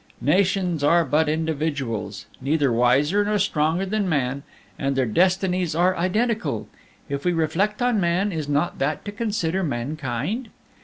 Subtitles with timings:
[0.23, 4.41] Nations are but individuals, neither wiser nor stronger than man,
[4.79, 6.67] and their destinies are identical.
[7.07, 10.49] If we reflect on man, is not that to consider mankind?